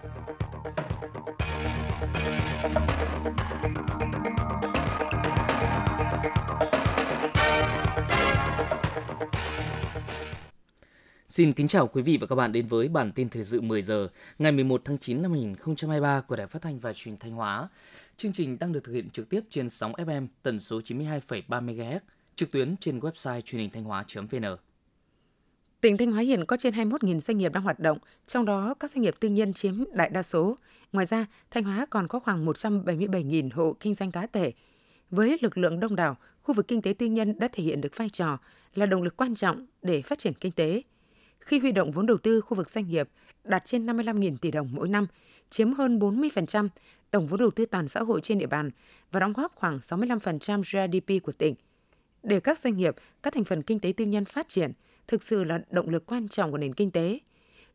[0.00, 0.08] Xin
[11.52, 14.08] kính chào quý vị và các bạn đến với bản tin thời sự 10 giờ
[14.38, 17.68] ngày 11 tháng 9 năm 2023 của Đài Phát thanh và Truyền thanh Hóa.
[18.16, 21.98] Chương trình đang được thực hiện trực tiếp trên sóng FM tần số 92,3 MHz,
[22.36, 24.69] trực tuyến trên website truyền hình thanh hóa.vn.
[25.80, 28.90] Tỉnh Thanh Hóa hiện có trên 21.000 doanh nghiệp đang hoạt động, trong đó các
[28.90, 30.58] doanh nghiệp tư nhân chiếm đại đa số.
[30.92, 34.52] Ngoài ra, Thanh Hóa còn có khoảng 177.000 hộ kinh doanh cá thể.
[35.10, 37.96] Với lực lượng đông đảo, khu vực kinh tế tư nhân đã thể hiện được
[37.96, 38.38] vai trò
[38.74, 40.82] là động lực quan trọng để phát triển kinh tế–
[41.40, 43.08] khi huy động vốn đầu tư khu vực doanh nghiệp
[43.44, 45.06] đạt trên 55.000 tỷ đồng mỗi năm,
[45.50, 46.68] chiếm hơn 40%
[47.10, 48.70] tổng vốn đầu tư toàn xã hội trên địa bàn
[49.12, 51.54] và đóng góp khoảng 65% GDP của tỉnh.
[52.22, 54.72] Để các doanh nghiệp, các thành phần kinh tế tư nhân phát triển
[55.10, 57.18] thực sự là động lực quan trọng của nền kinh tế.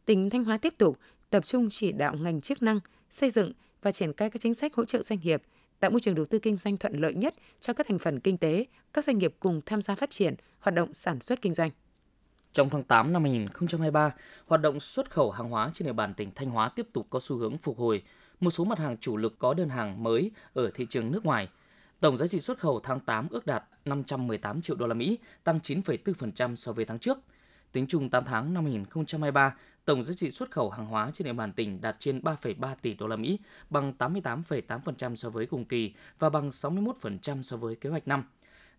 [0.06, 1.00] Tỉnh Thanh Hóa tiếp tục
[1.30, 4.76] tập trung chỉ đạo ngành chức năng xây dựng và triển khai các chính sách
[4.76, 5.42] hỗ trợ doanh nghiệp,
[5.80, 8.38] tạo môi trường đầu tư kinh doanh thuận lợi nhất cho các thành phần kinh
[8.38, 11.72] tế, các doanh nghiệp cùng tham gia phát triển, hoạt động sản xuất kinh doanh.
[12.54, 14.14] Trong tháng 8 năm 2023,
[14.46, 17.20] hoạt động xuất khẩu hàng hóa trên địa bàn tỉnh Thanh Hóa tiếp tục có
[17.20, 18.04] xu hướng phục hồi.
[18.40, 21.50] Một số mặt hàng chủ lực có đơn hàng mới ở thị trường nước ngoài.
[22.06, 25.60] Tổng giá trị xuất khẩu tháng 8 ước đạt 518 triệu đô la Mỹ, tăng
[25.64, 27.18] 9,4% so với tháng trước.
[27.72, 31.34] Tính chung 8 tháng năm 2023, tổng giá trị xuất khẩu hàng hóa trên địa
[31.34, 33.40] bàn tỉnh đạt trên 3,3 tỷ đô la Mỹ,
[33.70, 38.24] bằng 88,8% so với cùng kỳ và bằng 61% so với kế hoạch năm.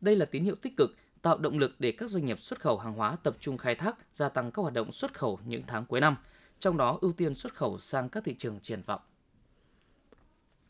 [0.00, 0.90] Đây là tín hiệu tích cực
[1.22, 3.96] tạo động lực để các doanh nghiệp xuất khẩu hàng hóa tập trung khai thác,
[4.14, 6.16] gia tăng các hoạt động xuất khẩu những tháng cuối năm,
[6.58, 9.00] trong đó ưu tiên xuất khẩu sang các thị trường triển vọng.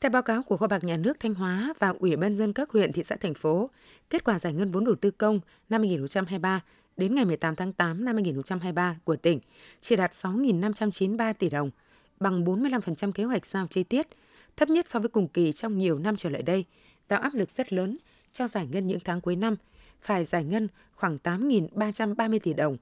[0.01, 2.71] Theo báo cáo của Kho bạc Nhà nước Thanh Hóa và Ủy ban dân các
[2.71, 3.71] huyện, thị xã, thành phố,
[4.11, 6.61] kết quả giải ngân vốn đầu tư công năm 2023
[6.97, 9.41] đến ngày 18 tháng 8 năm 2023 của tỉnh
[9.81, 11.71] chỉ đạt 6.593 tỷ đồng,
[12.21, 14.07] bằng 45% kế hoạch giao chi tiết,
[14.57, 16.65] thấp nhất so với cùng kỳ trong nhiều năm trở lại đây,
[17.09, 17.99] tạo áp lực rất lớn
[18.33, 19.57] cho giải ngân những tháng cuối năm–
[20.07, 22.77] phải giải ngân khoảng 8.330 tỷ đồng.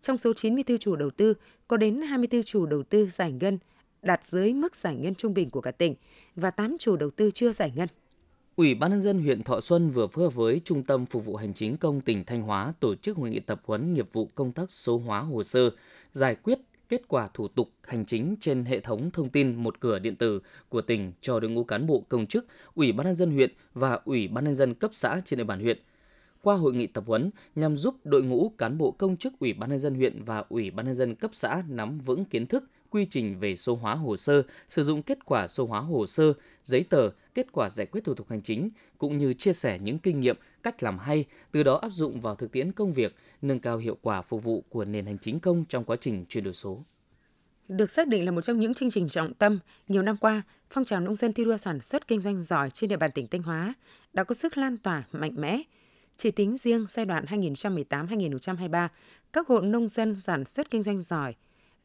[0.00, 1.34] Trong số 94 chủ đầu tư,
[1.68, 3.58] có đến 24 chủ đầu tư giải ngân
[4.02, 5.94] đạt dưới mức giải ngân trung bình của cả tỉnh
[6.36, 7.88] và 8 chủ đầu tư chưa giải ngân.
[8.56, 11.36] Ủy ban nhân dân huyện Thọ Xuân vừa phối hợp với Trung tâm Phục vụ
[11.36, 14.52] Hành chính công tỉnh Thanh Hóa tổ chức hội nghị tập huấn nghiệp vụ công
[14.52, 15.70] tác số hóa hồ sơ,
[16.12, 19.98] giải quyết kết quả thủ tục hành chính trên hệ thống thông tin một cửa
[19.98, 23.30] điện tử của tỉnh cho đội ngũ cán bộ công chức, Ủy ban nhân dân
[23.30, 25.78] huyện và Ủy ban nhân dân cấp xã trên địa bàn huyện
[26.42, 29.70] qua hội nghị tập huấn nhằm giúp đội ngũ cán bộ công chức Ủy ban
[29.70, 33.04] nhân dân huyện và Ủy ban nhân dân cấp xã nắm vững kiến thức, quy
[33.04, 36.32] trình về số hóa hồ sơ, sử dụng kết quả số hóa hồ sơ,
[36.64, 39.98] giấy tờ, kết quả giải quyết thủ tục hành chính cũng như chia sẻ những
[39.98, 43.60] kinh nghiệm, cách làm hay, từ đó áp dụng vào thực tiễn công việc, nâng
[43.60, 46.54] cao hiệu quả phục vụ của nền hành chính công trong quá trình chuyển đổi
[46.54, 46.84] số.
[47.68, 49.58] Được xác định là một trong những chương trình trọng tâm,
[49.88, 52.90] nhiều năm qua, phong trào nông dân thi đua sản xuất kinh doanh giỏi trên
[52.90, 53.74] địa bàn tỉnh Thanh Hóa
[54.12, 55.62] đã có sức lan tỏa mạnh mẽ,
[56.16, 58.88] chỉ tính riêng giai đoạn 2018-2023,
[59.32, 61.34] các hộ nông dân sản xuất kinh doanh giỏi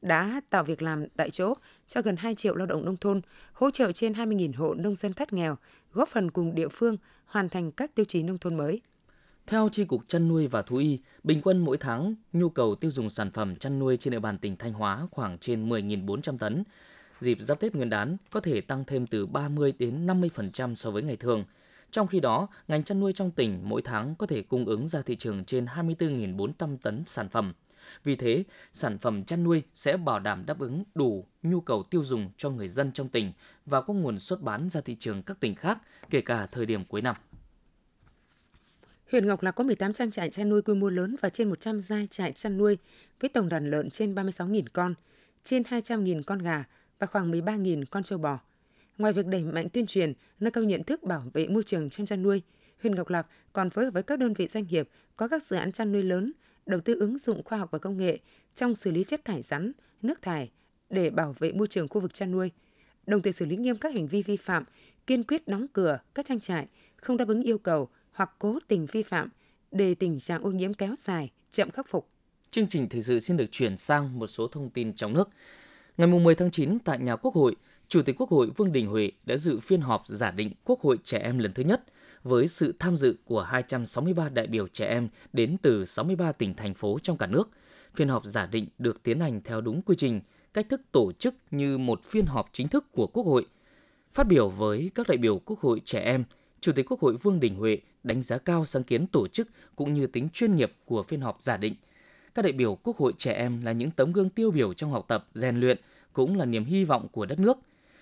[0.05, 1.53] đã tạo việc làm tại chỗ
[1.87, 3.21] cho gần 2 triệu lao động nông thôn,
[3.53, 5.57] hỗ trợ trên 20.000 hộ nông dân thoát nghèo,
[5.93, 8.81] góp phần cùng địa phương hoàn thành các tiêu chí nông thôn mới.
[9.47, 12.91] Theo Tri Cục Chăn nuôi và Thú y, bình quân mỗi tháng nhu cầu tiêu
[12.91, 16.63] dùng sản phẩm chăn nuôi trên địa bàn tỉnh Thanh Hóa khoảng trên 10.400 tấn.
[17.19, 21.03] Dịp giáp Tết Nguyên đán có thể tăng thêm từ 30 đến 50% so với
[21.03, 21.43] ngày thường–
[21.95, 25.01] trong khi đó, ngành chăn nuôi trong tỉnh mỗi tháng có thể cung ứng ra
[25.01, 27.53] thị trường trên 24.400 tấn sản phẩm.
[28.03, 32.03] Vì thế, sản phẩm chăn nuôi sẽ bảo đảm đáp ứng đủ nhu cầu tiêu
[32.03, 33.31] dùng cho người dân trong tỉnh
[33.65, 35.77] và có nguồn xuất bán ra thị trường các tỉnh khác,
[36.09, 37.15] kể cả thời điểm cuối năm.
[39.11, 41.81] Huyện Ngọc Lặc có 18 trang trại chăn nuôi quy mô lớn và trên 100
[41.81, 42.77] gia trại chăn nuôi
[43.19, 44.93] với tổng đàn lợn trên 36.000 con,
[45.43, 46.63] trên 200.000 con gà
[46.99, 48.39] và khoảng 13.000 con trâu bò.
[48.97, 52.05] Ngoài việc đẩy mạnh tuyên truyền, nâng cao nhận thức bảo vệ môi trường trong
[52.05, 52.41] chăn nuôi,
[52.81, 55.55] huyện Ngọc Lặc còn phối hợp với các đơn vị doanh nghiệp có các dự
[55.55, 56.31] án chăn nuôi lớn,
[56.65, 58.19] đầu tư ứng dụng khoa học và công nghệ
[58.55, 59.71] trong xử lý chất thải rắn,
[60.01, 60.51] nước thải
[60.89, 62.51] để bảo vệ môi trường khu vực chăn nuôi,
[63.07, 64.63] đồng thời xử lý nghiêm các hành vi vi phạm,
[65.07, 68.85] kiên quyết đóng cửa các trang trại không đáp ứng yêu cầu hoặc cố tình
[68.85, 69.29] vi phạm
[69.71, 72.09] để tình trạng ô nhiễm kéo dài, chậm khắc phục.
[72.51, 75.29] Chương trình thời sự xin được chuyển sang một số thông tin trong nước.
[75.97, 77.55] Ngày 10 tháng 9 tại nhà Quốc hội,
[77.87, 80.97] Chủ tịch Quốc hội Vương Đình Huệ đã dự phiên họp giả định Quốc hội
[81.03, 81.83] trẻ em lần thứ nhất
[82.25, 86.73] với sự tham dự của 263 đại biểu trẻ em đến từ 63 tỉnh thành
[86.73, 87.49] phố trong cả nước.
[87.95, 90.21] Phiên họp giả định được tiến hành theo đúng quy trình,
[90.53, 93.45] cách thức tổ chức như một phiên họp chính thức của Quốc hội.
[94.13, 96.23] Phát biểu với các đại biểu Quốc hội trẻ em,
[96.61, 99.93] Chủ tịch Quốc hội Vương Đình Huệ đánh giá cao sáng kiến tổ chức cũng
[99.93, 101.75] như tính chuyên nghiệp của phiên họp giả định.
[102.35, 105.05] Các đại biểu Quốc hội trẻ em là những tấm gương tiêu biểu trong học
[105.07, 105.77] tập, rèn luyện,
[106.13, 107.57] cũng là niềm hy vọng của đất nước.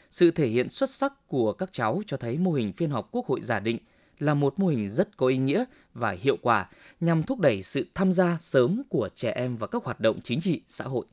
[0.09, 3.25] Sự thể hiện xuất sắc của các cháu cho thấy mô hình phiên họp Quốc
[3.27, 3.77] hội giả định
[4.25, 7.85] là một mô hình rất có ý nghĩa và hiệu quả nhằm thúc đẩy sự
[7.95, 11.05] tham gia sớm của trẻ em vào các hoạt động chính trị xã hội.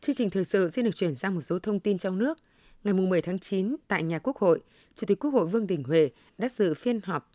[0.00, 2.38] Chương trình thời sự xin được chuyển sang một số thông tin trong nước.
[2.84, 4.60] Ngày 10 tháng 9, tại nhà Quốc hội,
[4.94, 7.30] Chủ tịch Quốc hội Vương Đình Huệ đã dự phiên họp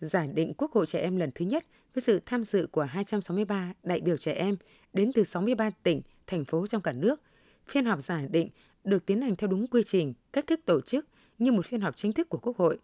[0.00, 1.64] giải định Quốc hội trẻ em lần thứ nhất
[1.94, 4.56] với sự tham dự của 263 đại biểu trẻ em
[4.92, 7.20] đến từ 63 tỉnh, thành phố trong cả nước.
[7.68, 8.48] Phiên họp giải định
[8.84, 11.06] được tiến hành theo đúng quy trình, cách thức tổ chức
[11.38, 12.78] như một phiên họp chính thức của Quốc hội.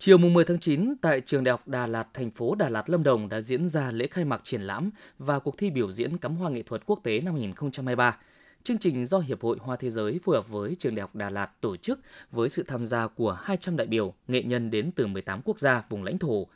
[0.00, 3.02] Chiều 10 tháng 9, tại trường Đại học Đà Lạt, thành phố Đà Lạt, Lâm
[3.02, 6.36] Đồng đã diễn ra lễ khai mạc triển lãm và cuộc thi biểu diễn cắm
[6.36, 8.16] hoa nghệ thuật quốc tế năm 2023.
[8.64, 11.30] Chương trình do Hiệp hội Hoa Thế giới phối hợp với Trường Đại học Đà
[11.30, 12.00] Lạt tổ chức
[12.30, 15.84] với sự tham gia của 200 đại biểu, nghệ nhân đến từ 18 quốc gia,
[15.88, 16.46] vùng lãnh thổ.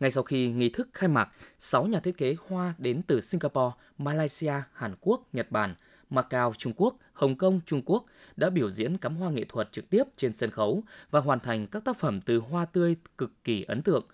[0.00, 1.28] Ngay sau khi nghi thức khai mạc,
[1.58, 5.74] 6 nhà thiết kế hoa đến từ Singapore, Malaysia, Hàn Quốc, Nhật Bản,
[6.10, 8.04] Macau, Trung Quốc, Hồng Kông, Trung Quốc
[8.36, 11.66] đã biểu diễn cắm hoa nghệ thuật trực tiếp trên sân khấu và hoàn thành
[11.66, 14.06] các tác phẩm từ hoa tươi cực kỳ ấn tượng.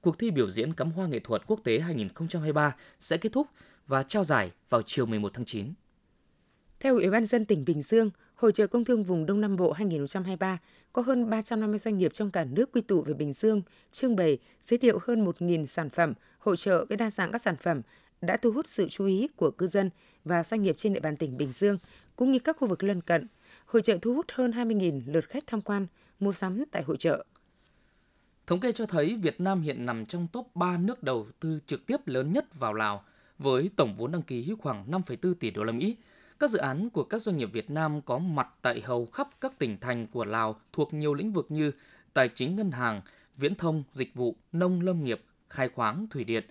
[0.00, 3.46] Cuộc thi biểu diễn cắm hoa nghệ thuật quốc tế 2023 sẽ kết thúc
[3.86, 5.72] và trao giải vào chiều 11 tháng 9.
[6.80, 9.72] Theo Ủy ban dân tỉnh Bình Dương, Hội trợ Công thương vùng Đông Nam Bộ
[9.72, 10.58] 2023
[10.92, 13.62] có hơn 350 doanh nghiệp trong cả nước quy tụ về Bình Dương,
[13.92, 17.56] trưng bày, giới thiệu hơn 1.000 sản phẩm, hội trợ với đa dạng các sản
[17.56, 17.82] phẩm
[18.20, 19.90] đã thu hút sự chú ý của cư dân
[20.24, 21.78] và doanh nghiệp trên địa bàn tỉnh Bình Dương
[22.16, 23.26] cũng như các khu vực lân cận.
[23.66, 25.86] Hội trợ thu hút hơn 20.000 lượt khách tham quan,
[26.20, 27.24] mua sắm tại hội trợ.
[28.46, 31.86] Thống kê cho thấy Việt Nam hiện nằm trong top 3 nước đầu tư trực
[31.86, 33.04] tiếp lớn nhất vào Lào
[33.38, 35.96] với tổng vốn đăng ký khoảng 5,4 tỷ đô la Mỹ.
[36.38, 39.58] Các dự án của các doanh nghiệp Việt Nam có mặt tại hầu khắp các
[39.58, 41.72] tỉnh thành của Lào thuộc nhiều lĩnh vực như
[42.12, 43.00] tài chính ngân hàng,
[43.36, 46.44] viễn thông, dịch vụ, nông lâm nghiệp, khai khoáng, thủy điện.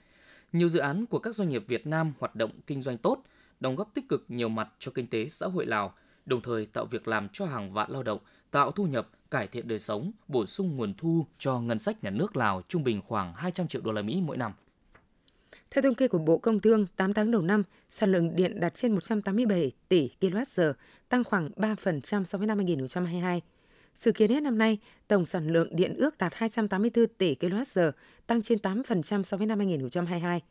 [0.54, 3.24] Nhiều dự án của các doanh nghiệp Việt Nam hoạt động kinh doanh tốt,
[3.64, 5.94] đóng góp tích cực nhiều mặt cho kinh tế xã hội Lào,
[6.26, 8.20] đồng thời tạo việc làm cho hàng vạn lao động,
[8.52, 12.10] tạo thu nhập, cải thiện đời sống, bổ sung nguồn thu cho ngân sách nhà
[12.10, 14.52] nước Lào trung bình khoảng 200 triệu đô la Mỹ mỗi năm.
[15.72, 18.74] Theo thống kê của Bộ Công Thương, 8 tháng đầu năm, sản lượng điện đạt
[18.74, 20.74] trên 187 tỷ kWh,
[21.10, 23.42] tăng khoảng 3% so với năm 2022.
[23.96, 24.78] Dự kiến hết năm nay,
[25.08, 27.92] tổng sản lượng điện ước đạt 284 tỷ kWh,
[28.28, 30.42] tăng trên 8% so với năm 2022.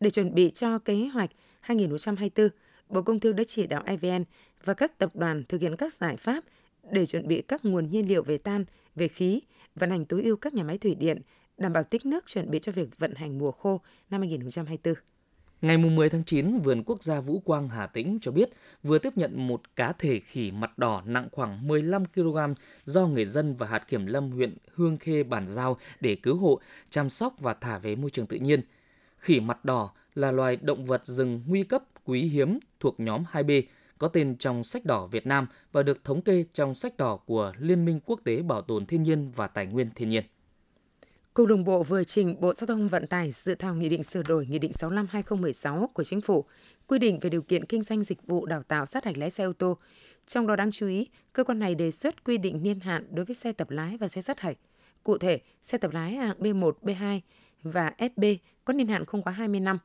[0.00, 2.48] Để chuẩn bị cho kế hoạch 2024,
[2.88, 4.24] Bộ Công Thương đã chỉ đạo EVN
[4.64, 6.44] và các tập đoàn thực hiện các giải pháp
[6.90, 8.64] để chuẩn bị các nguồn nhiên liệu về tan,
[8.94, 9.40] về khí,
[9.74, 11.22] vận hành tối ưu các nhà máy thủy điện,
[11.58, 14.94] đảm bảo tích nước chuẩn bị cho việc vận hành mùa khô năm 2024.
[15.62, 18.50] Ngày 10 tháng 9, Vườn Quốc gia Vũ Quang Hà Tĩnh cho biết
[18.82, 22.36] vừa tiếp nhận một cá thể khỉ mặt đỏ nặng khoảng 15 kg
[22.84, 26.60] do người dân và hạt kiểm lâm huyện Hương Khê bàn giao để cứu hộ,
[26.90, 28.62] chăm sóc và thả về môi trường tự nhiên.
[29.18, 33.62] Khỉ mặt đỏ là loài động vật rừng nguy cấp quý hiếm thuộc nhóm 2B,
[33.98, 37.52] có tên trong sách đỏ Việt Nam và được thống kê trong sách đỏ của
[37.58, 40.24] Liên minh Quốc tế Bảo tồn Thiên nhiên và Tài nguyên Thiên nhiên.
[41.34, 44.22] Cục Đường bộ vừa trình Bộ Giao thông Vận tải dự thảo nghị định sửa
[44.22, 46.44] đổi Nghị định 65-2016 của Chính phủ
[46.86, 49.44] quy định về điều kiện kinh doanh dịch vụ đào tạo sát hạch lái xe
[49.44, 49.78] ô tô.
[50.26, 53.24] Trong đó đáng chú ý, cơ quan này đề xuất quy định niên hạn đối
[53.24, 54.56] với xe tập lái và xe sát hạch.
[55.02, 57.20] Cụ thể, xe tập lái hạng B1, B2
[57.62, 59.78] và FB có niên hạn không quá 20 năm.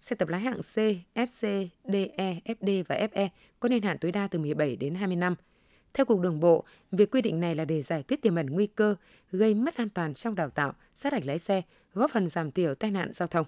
[0.00, 0.76] Xe tập lái hạng C,
[1.14, 3.28] FC, DE, FD và FE
[3.60, 5.34] có niên hạn tối đa từ 17 đến 20 năm–
[5.94, 8.66] theo Cục Đường bộ, việc quy định này là để giải quyết tiềm ẩn nguy
[8.66, 8.94] cơ
[9.32, 11.62] gây mất an toàn trong đào tạo, sát hạch lái xe,
[11.94, 13.46] góp phần giảm thiểu tai nạn giao thông.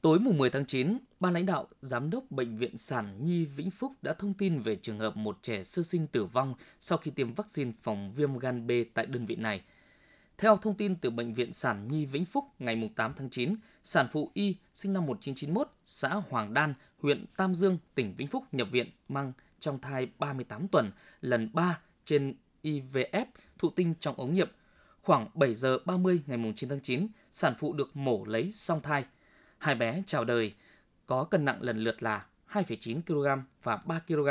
[0.00, 3.70] Tối mùng 10 tháng 9, ban lãnh đạo, giám đốc bệnh viện Sản Nhi Vĩnh
[3.70, 7.10] Phúc đã thông tin về trường hợp một trẻ sơ sinh tử vong sau khi
[7.10, 9.62] tiêm vaccine phòng viêm gan B tại đơn vị này.
[10.40, 13.54] Theo thông tin từ bệnh viện Sản Nhi Vĩnh Phúc ngày 8 tháng 9,
[13.84, 18.44] sản phụ Y sinh năm 1991, xã Hoàng Đan, huyện Tam Dương, tỉnh Vĩnh Phúc
[18.52, 23.24] nhập viện mang trong thai 38 tuần lần 3 trên IVF
[23.58, 24.48] thụ tinh trong ống nghiệm.
[25.02, 29.04] Khoảng 7 giờ 30 ngày 9 tháng 9, sản phụ được mổ lấy song thai.
[29.58, 30.54] Hai bé chào đời
[31.06, 34.28] có cân nặng lần lượt là 2,9 kg và 3 kg.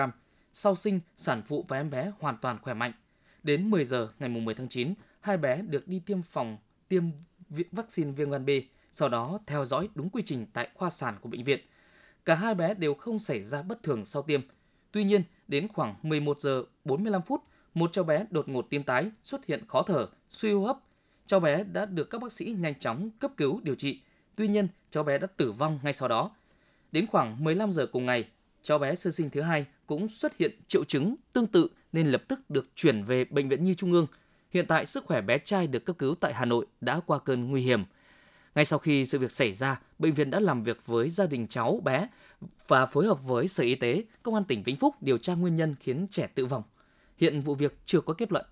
[0.53, 2.91] Sau sinh, sản phụ và em bé hoàn toàn khỏe mạnh.
[3.43, 6.57] Đến 10 giờ ngày 10 tháng 9, hai bé được đi tiêm phòng
[6.87, 7.03] tiêm
[7.71, 8.49] vaccine viêm gan B,
[8.91, 11.59] sau đó theo dõi đúng quy trình tại khoa sản của bệnh viện.
[12.25, 14.41] Cả hai bé đều không xảy ra bất thường sau tiêm.
[14.91, 19.11] Tuy nhiên, đến khoảng 11 giờ 45 phút, một cháu bé đột ngột tim tái,
[19.23, 20.77] xuất hiện khó thở, suy hô hấp.
[21.27, 24.01] Cháu bé đã được các bác sĩ nhanh chóng cấp cứu điều trị.
[24.35, 26.31] Tuy nhiên, cháu bé đã tử vong ngay sau đó.
[26.91, 28.27] Đến khoảng 15 giờ cùng ngày,
[28.61, 32.23] cháu bé sơ sinh thứ hai cũng xuất hiện triệu chứng tương tự nên lập
[32.27, 34.07] tức được chuyển về bệnh viện Nhi Trung ương.
[34.49, 37.49] Hiện tại sức khỏe bé trai được cấp cứu tại Hà Nội đã qua cơn
[37.49, 37.83] nguy hiểm.
[38.55, 41.47] Ngay sau khi sự việc xảy ra, bệnh viện đã làm việc với gia đình
[41.47, 42.07] cháu bé
[42.67, 45.55] và phối hợp với Sở Y tế, Công an tỉnh Vĩnh Phúc điều tra nguyên
[45.55, 46.63] nhân khiến trẻ tử vong.
[47.17, 48.45] Hiện vụ việc chưa có kết luận.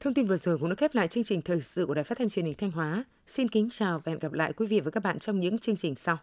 [0.00, 2.18] Thông tin vừa rồi cũng đã khép lại chương trình thời sự của Đài Phát
[2.18, 3.04] thanh Truyền hình Thanh Hóa.
[3.26, 5.76] Xin kính chào và hẹn gặp lại quý vị và các bạn trong những chương
[5.76, 6.18] trình sau.